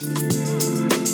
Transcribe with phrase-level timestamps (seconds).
[0.00, 1.13] Hola,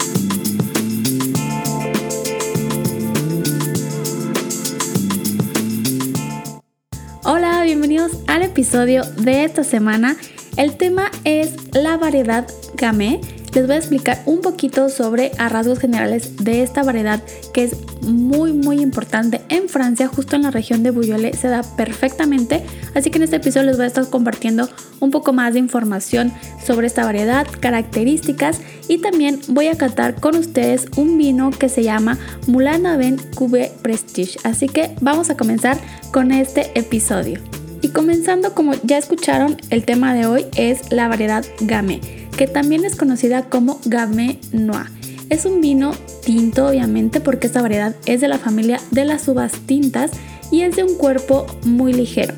[7.23, 10.17] Hola, bienvenidos al episodio de esta semana.
[10.57, 13.21] El tema es la variedad Gamay
[13.53, 17.21] les voy a explicar un poquito sobre a rasgos generales de esta variedad
[17.53, 21.63] que es muy muy importante en Francia, justo en la región de Bouillole se da
[21.63, 22.63] perfectamente,
[22.95, 24.69] así que en este episodio les voy a estar compartiendo
[24.99, 26.31] un poco más de información
[26.63, 31.83] sobre esta variedad, características y también voy a catar con ustedes un vino que se
[31.83, 35.77] llama Moulin Aven Cube Prestige, así que vamos a comenzar
[36.11, 37.39] con este episodio.
[37.83, 42.85] Y comenzando como ya escucharon, el tema de hoy es la variedad Gamay que también
[42.85, 44.87] es conocida como Gamay Noir.
[45.29, 45.91] Es un vino
[46.25, 50.09] tinto, obviamente, porque esta variedad es de la familia de las uvas tintas
[50.49, 52.33] y es de un cuerpo muy ligero.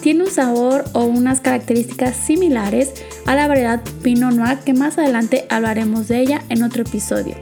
[0.00, 2.94] Tiene un sabor o unas características similares
[3.26, 7.36] a la variedad Pinot Noir, que más adelante hablaremos de ella en otro episodio.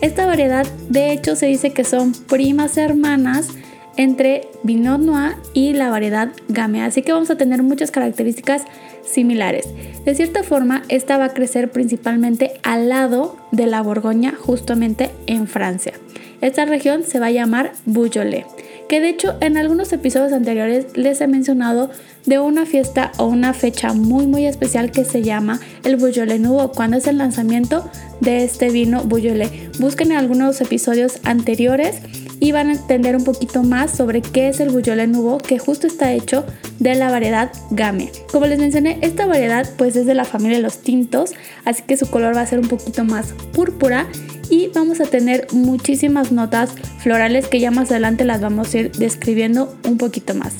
[0.00, 3.48] Esta variedad, de hecho, se dice que son primas hermanas
[3.96, 8.62] entre Pinot Noir y la variedad Gamay, así que vamos a tener muchas características
[9.04, 9.68] similares.
[10.04, 15.46] De cierta forma, esta va a crecer principalmente al lado de la Borgoña, justamente en
[15.46, 15.92] Francia.
[16.40, 18.46] Esta región se va a llamar Beaujolais,
[18.88, 21.90] que de hecho en algunos episodios anteriores les he mencionado
[22.26, 26.72] de una fiesta o una fecha muy muy especial que se llama el Beaujolais Nouveau,
[26.72, 27.88] cuando es el lanzamiento
[28.20, 29.78] de este vino Beaujolais.
[29.78, 32.00] Busquen en algunos episodios anteriores
[32.42, 35.86] y van a entender un poquito más sobre qué es el Beaujolais Nouveau que justo
[35.86, 36.44] está hecho
[36.80, 38.10] de la variedad Game.
[38.32, 41.96] Como les mencioné, esta variedad pues es de la familia de los tintos, así que
[41.96, 44.08] su color va a ser un poquito más púrpura
[44.50, 48.90] y vamos a tener muchísimas notas florales que ya más adelante las vamos a ir
[48.90, 50.54] describiendo un poquito más.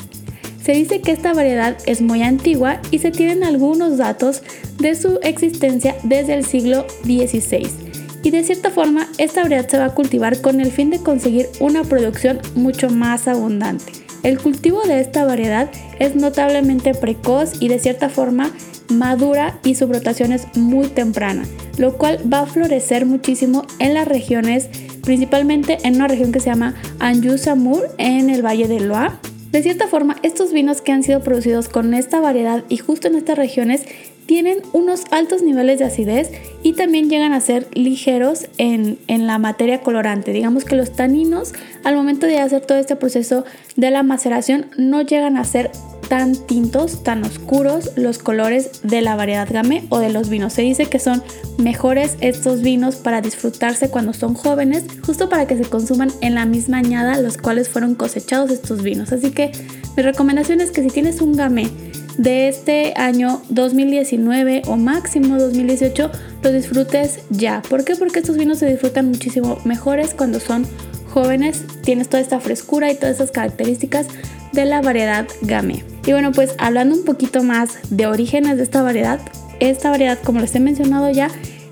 [0.62, 4.44] Se dice que esta variedad es muy antigua y se tienen algunos datos
[4.78, 7.91] de su existencia desde el siglo XVI
[8.22, 11.48] y de cierta forma esta variedad se va a cultivar con el fin de conseguir
[11.60, 13.92] una producción mucho más abundante.
[14.22, 18.52] El cultivo de esta variedad es notablemente precoz y de cierta forma
[18.88, 21.44] madura y su brotación es muy temprana,
[21.76, 24.68] lo cual va a florecer muchísimo en las regiones,
[25.02, 29.14] principalmente en una región que se llama Anjou-Saumur en el Valle del Loire.
[29.50, 33.16] De cierta forma, estos vinos que han sido producidos con esta variedad y justo en
[33.16, 33.82] estas regiones
[34.26, 36.30] tienen unos altos niveles de acidez
[36.62, 40.32] y también llegan a ser ligeros en, la materia colorante.
[40.32, 41.52] Digamos que los taninos
[41.84, 43.44] al momento de hacer todo este proceso
[43.76, 45.70] de la maceración no llegan a ser
[46.08, 50.52] tan tintos, tan oscuros los colores de la variedad game o de los vinos.
[50.52, 51.22] Se dice que son
[51.56, 56.44] mejores estos vinos para disfrutarse cuando son jóvenes, justo para que se consuman en la
[56.44, 59.12] misma añada los cuales fueron cosechados estos vinos.
[59.12, 59.52] Así que
[59.96, 61.70] mi recomendación es que si tienes un game
[62.18, 66.10] de este año 2019 o máximo 2018
[66.42, 67.62] lo disfrutes ya.
[67.68, 67.96] ¿Por qué?
[67.96, 70.66] Porque estos vinos se disfrutan muchísimo mejores cuando son
[71.10, 74.06] jóvenes, tienes toda esta frescura y todas esas características
[74.52, 75.84] de la variedad Game.
[76.06, 79.20] Y bueno, pues hablando un poquito más de orígenes de esta variedad,
[79.60, 81.30] esta variedad, como les he mencionado ya,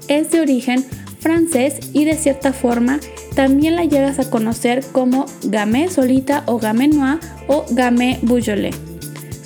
[0.08, 0.84] es de origen
[1.18, 3.00] francés y de cierta forma
[3.34, 8.89] también la llegas a conocer como Gamay solita o Gamay noir o Gamay Beaujolais.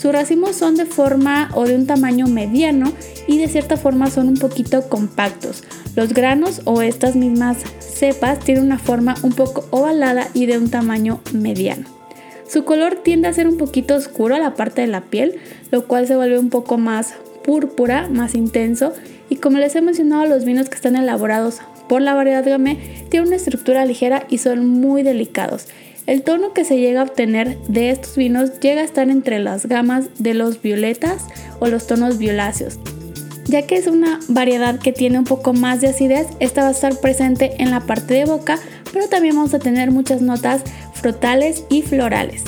[0.05, 2.93] Sus racimos son de forma o de un tamaño mediano
[3.27, 5.65] y de cierta forma son un poquito compactos.
[5.97, 10.69] Los granos o estas mismas cepas tienen una forma un poco ovalada y de un
[10.69, 11.87] tamaño mediano.
[12.47, 15.37] Su color tiende a ser un poquito oscuro a la parte de la piel,
[15.71, 18.93] lo cual se vuelve un poco más púrpura, más intenso
[19.31, 23.29] y como les he mencionado los vinos que están elaborados por la variedad Gamay tienen
[23.29, 25.67] una estructura ligera y son muy delicados.
[26.07, 29.65] El tono que se llega a obtener de estos vinos llega a estar entre las
[29.65, 31.25] gamas de los violetas
[31.61, 32.79] o los tonos violáceos.
[33.47, 36.73] Ya que es una variedad que tiene un poco más de acidez, esta va a
[36.73, 38.59] estar presente en la parte de boca,
[38.93, 40.63] pero también vamos a tener muchas notas
[40.93, 42.45] frutales y florales.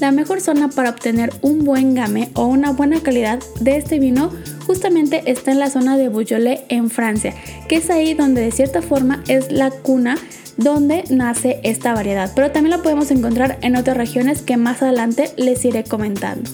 [0.00, 4.30] La mejor zona para obtener un buen game o una buena calidad de este vino
[4.66, 7.34] justamente está en la zona de Beaujolais en Francia,
[7.68, 10.16] que es ahí donde de cierta forma es la cuna
[10.56, 15.30] donde nace esta variedad, pero también la podemos encontrar en otras regiones que más adelante
[15.36, 16.50] les iré comentando.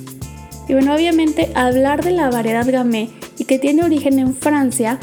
[0.68, 4.98] Y bueno, obviamente hablar de la variedad Gamay y que tiene origen en Francia,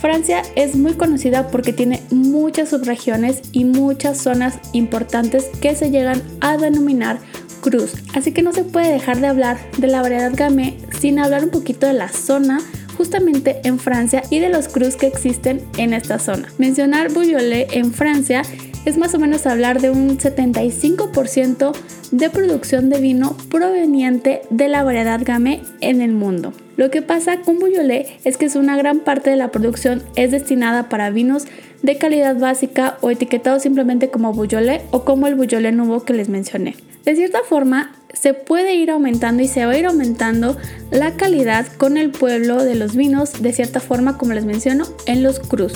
[0.00, 6.22] Francia es muy conocida porque tiene muchas subregiones y muchas zonas importantes que se llegan
[6.40, 7.20] a denominar
[7.62, 7.94] cruz.
[8.12, 11.50] Así que no se puede dejar de hablar de la variedad Gamay sin hablar un
[11.50, 12.60] poquito de la zona
[12.98, 16.48] justamente en Francia y de los cruz que existen en esta zona.
[16.58, 18.42] Mencionar Beaujolais en Francia
[18.84, 21.72] es más o menos hablar de un 75%
[22.10, 26.52] de producción de vino proveniente de la variedad Gamay en el mundo.
[26.76, 30.30] Lo que pasa con Beaujolais es que es una gran parte de la producción es
[30.30, 31.44] destinada para vinos
[31.82, 36.28] de calidad básica o etiquetados simplemente como Beaujolais o como el Beaujolais Nouveau que les
[36.28, 36.74] mencioné.
[37.04, 40.56] De cierta forma, se puede ir aumentando y se va a ir aumentando
[40.90, 45.22] la calidad con el pueblo de los vinos, de cierta forma, como les menciono, en
[45.22, 45.72] los cruz.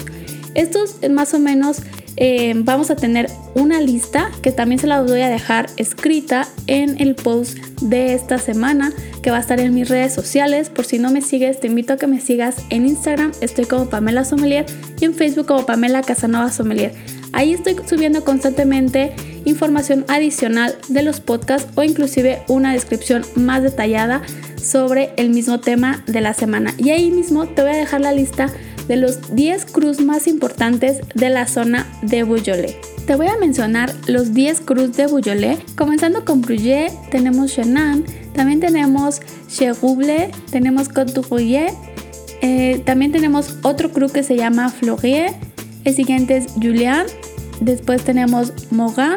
[0.54, 1.82] Estos más o menos
[2.16, 6.98] eh, vamos a tener una lista que también se la voy a dejar escrita en
[7.00, 8.92] el post de esta semana
[9.22, 10.70] que va a estar en mis redes sociales.
[10.70, 13.90] Por si no me sigues, te invito a que me sigas en Instagram, estoy como
[13.90, 14.64] Pamela Sommelier
[14.98, 16.94] y en Facebook como Pamela Casanova Sommelier.
[17.32, 19.12] Ahí estoy subiendo constantemente
[19.46, 24.20] información adicional de los podcasts o inclusive una descripción más detallada
[24.62, 26.74] sobre el mismo tema de la semana.
[26.76, 28.52] Y ahí mismo te voy a dejar la lista
[28.88, 32.76] de los 10 cruz más importantes de la zona de Beaujolais.
[33.06, 38.04] Te voy a mencionar los 10 cruz de Beaujolais, comenzando con Bruget, tenemos Chenin,
[38.34, 41.70] también tenemos Cherouble, tenemos Coturrier,
[42.42, 45.32] eh, también tenemos otro cru que se llama Fleurier,
[45.84, 47.06] el siguiente es Julian,
[47.60, 49.16] después tenemos Morin,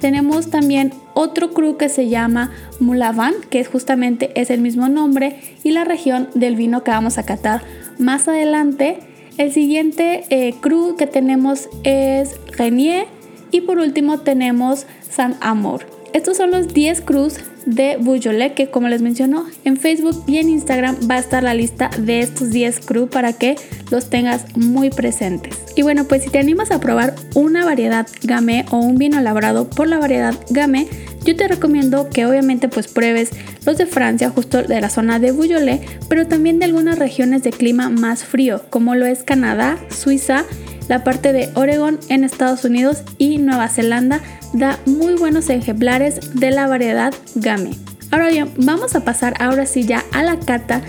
[0.00, 2.50] tenemos también otro cru que se llama
[2.80, 7.24] Mulavan, que justamente es el mismo nombre y la región del vino que vamos a
[7.24, 7.62] catar
[7.98, 8.98] más adelante.
[9.36, 10.54] El siguiente eh,
[10.96, 13.06] que tenemos es Renier
[13.50, 15.99] y por último tenemos San Amor.
[16.12, 20.48] Estos son los 10 cruz de Beaujolais que como les menciono en Facebook y en
[20.48, 23.56] Instagram va a estar la lista de estos 10 cru para que
[23.90, 25.56] los tengas muy presentes.
[25.76, 29.70] Y bueno, pues si te animas a probar una variedad Gamay o un vino elaborado
[29.70, 30.88] por la variedad Gamay,
[31.24, 33.30] yo te recomiendo que obviamente pues pruebes
[33.64, 37.50] los de Francia, justo de la zona de Beaujolais, pero también de algunas regiones de
[37.50, 40.44] clima más frío, como lo es Canadá, Suiza,
[40.90, 44.20] la parte de Oregon en Estados Unidos y Nueva Zelanda
[44.52, 47.70] da muy buenos ejemplares de la variedad Game.
[48.10, 50.82] Ahora bien, vamos a pasar ahora sí ya a la cata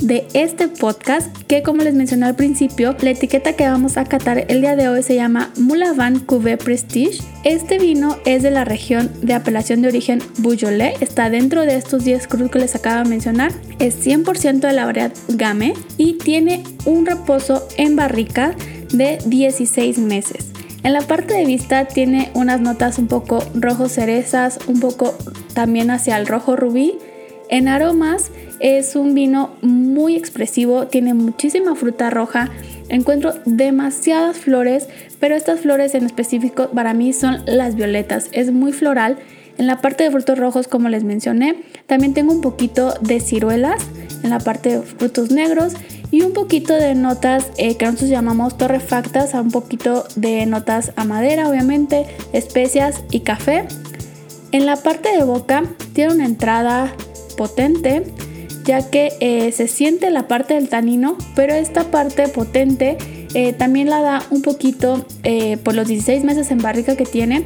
[0.00, 4.44] de este podcast que como les mencioné al principio, la etiqueta que vamos a catar
[4.46, 7.20] el día de hoy se llama Mulavan Cuvée Prestige.
[7.42, 12.04] Este vino es de la región de apelación de origen Beaujolais, está dentro de estos
[12.04, 13.50] 10 cruz que les acabo de mencionar,
[13.80, 18.54] es 100% de la variedad Game y tiene un reposo en barrica
[18.92, 20.50] de 16 meses.
[20.84, 25.14] En la parte de vista tiene unas notas un poco rojo cerezas, un poco
[25.54, 26.98] también hacia el rojo rubí.
[27.48, 28.30] En aromas
[28.60, 32.50] es un vino muy expresivo, tiene muchísima fruta roja,
[32.88, 34.88] encuentro demasiadas flores,
[35.18, 39.18] pero estas flores en específico para mí son las violetas, es muy floral.
[39.58, 41.56] En la parte de frutos rojos, como les mencioné,
[41.86, 43.82] también tengo un poquito de ciruelas
[44.22, 45.74] en la parte de frutos negros
[46.10, 50.92] y un poquito de notas eh, que nosotros llamamos torrefactas, a un poquito de notas
[50.96, 53.66] a madera, obviamente, especias y café.
[54.50, 56.94] En la parte de boca tiene una entrada
[57.36, 58.04] potente,
[58.64, 62.96] ya que eh, se siente la parte del tanino, pero esta parte potente
[63.34, 67.44] eh, también la da un poquito eh, por los 16 meses en barrica que tiene.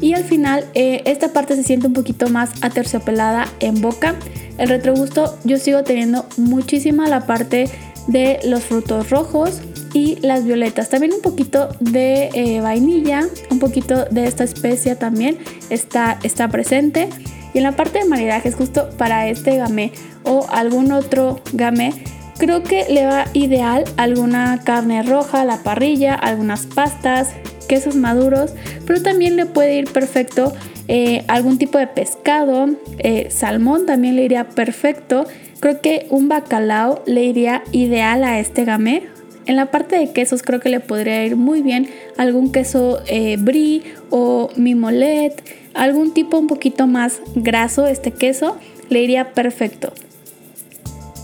[0.00, 4.16] Y al final esta parte se siente un poquito más aterciopelada en boca.
[4.58, 7.70] El retrogusto yo sigo teniendo muchísima la parte
[8.06, 9.60] de los frutos rojos
[9.92, 10.90] y las violetas.
[10.90, 15.38] También un poquito de vainilla, un poquito de esta especia también
[15.70, 17.08] está, está presente.
[17.52, 19.92] Y en la parte de maridajes, justo para este gamé
[20.24, 21.92] o algún otro gamé,
[22.38, 27.28] creo que le va ideal alguna carne roja la parrilla, algunas pastas,
[27.68, 28.52] quesos maduros,
[28.86, 30.52] pero también le puede ir perfecto
[30.86, 32.68] eh, algún tipo de pescado,
[32.98, 35.26] eh, salmón también le iría perfecto.
[35.60, 39.08] Creo que un bacalao le iría ideal a este gamé.
[39.46, 43.36] En la parte de quesos creo que le podría ir muy bien algún queso eh,
[43.38, 45.42] brie o mimolet
[45.74, 48.56] algún tipo un poquito más graso este queso,
[48.88, 49.92] le iría perfecto.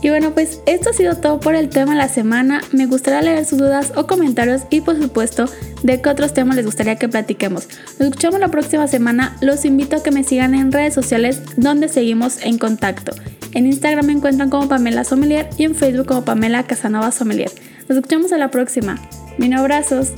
[0.02, 2.62] Y bueno, pues esto ha sido todo por el tema de la semana.
[2.72, 5.44] Me gustaría leer sus dudas o comentarios y por supuesto
[5.82, 7.68] de qué otros temas les gustaría que platiquemos.
[7.98, 9.36] Nos escuchamos la próxima semana.
[9.42, 13.12] Los invito a que me sigan en redes sociales donde seguimos en contacto.
[13.52, 17.50] En Instagram me encuentran como Pamela Sommelier y en Facebook como Pamela Casanova Sommelier.
[17.88, 18.98] Nos escuchamos a la próxima.
[19.38, 20.12] Mil abrazos.